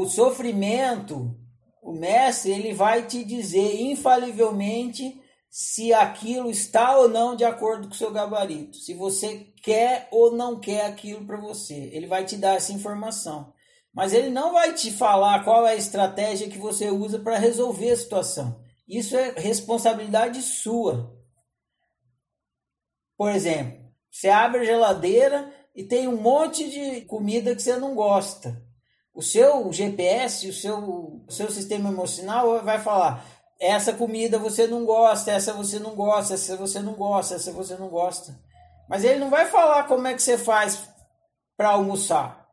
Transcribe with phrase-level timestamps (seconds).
[0.00, 1.36] o sofrimento,
[1.80, 7.94] o mestre, ele vai te dizer infalivelmente se aquilo está ou não de acordo com
[7.94, 11.90] o seu gabarito, se você quer ou não quer aquilo para você.
[11.92, 13.52] Ele vai te dar essa informação.
[13.92, 17.92] Mas ele não vai te falar qual é a estratégia que você usa para resolver
[17.92, 18.60] a situação.
[18.88, 21.16] Isso é responsabilidade sua.
[23.16, 23.80] Por exemplo,
[24.10, 28.60] você abre a geladeira e tem um monte de comida que você não gosta.
[29.14, 33.24] O seu GPS, o seu, o seu sistema emocional vai falar:
[33.60, 37.76] essa comida você não gosta, essa você não gosta, essa você não gosta, essa você
[37.76, 38.36] não gosta.
[38.88, 40.88] Mas ele não vai falar como é que você faz
[41.56, 42.44] para almoçar.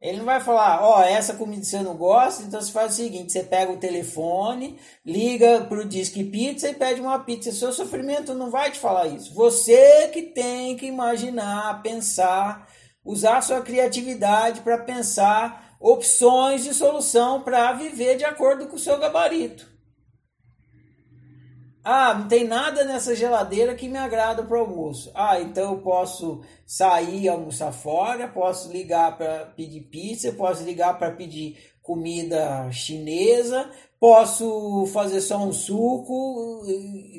[0.00, 2.96] Ele não vai falar, ó, oh, essa comida você não gosta, então você faz o
[2.96, 7.50] seguinte: você pega o telefone, liga para o Disque Pizza e pede uma pizza.
[7.50, 9.32] Seu sofrimento não vai te falar isso.
[9.32, 12.68] Você que tem que imaginar, pensar,
[13.04, 18.98] usar sua criatividade para pensar opções de solução para viver de acordo com o seu
[18.98, 19.74] gabarito.
[21.86, 25.10] Ah, não tem nada nessa geladeira que me agrada para o almoço.
[25.14, 31.10] Ah, então eu posso sair almoçar fora, posso ligar para pedir pizza, posso ligar para
[31.10, 36.62] pedir comida chinesa, posso fazer só um suco,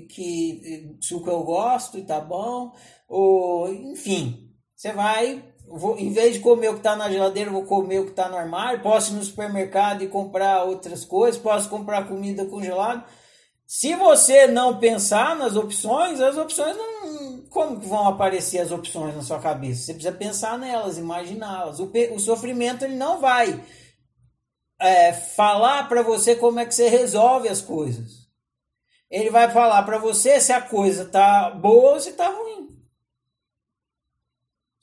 [0.09, 2.73] que suco eu gosto e tá bom,
[3.07, 7.63] ou enfim, você vai, vou, em vez de comer o que está na geladeira, vou
[7.63, 11.69] comer o que está no armário, posso ir no supermercado e comprar outras coisas, posso
[11.69, 13.05] comprar comida congelada
[13.67, 17.43] se você não pensar nas opções, as opções não.
[17.49, 19.81] Como que vão aparecer as opções na sua cabeça?
[19.81, 21.79] Você precisa pensar nelas, imaginá-las.
[21.79, 23.63] O, o sofrimento ele não vai
[24.79, 28.25] é, falar para você como é que você resolve as coisas.
[29.09, 32.64] Ele vai falar para você se a coisa tá boa ou se tá ruim.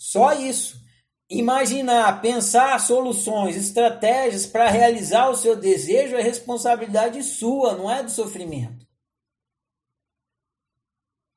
[0.02, 0.82] Só isso.
[1.30, 8.10] Imaginar, pensar soluções, estratégias para realizar o seu desejo é responsabilidade sua, não é do
[8.10, 8.84] sofrimento.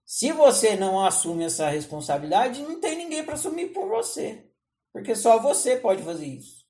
[0.04, 4.52] Se você não assume essa responsabilidade, não tem ninguém para assumir por você.
[4.92, 6.65] Porque só você pode fazer isso.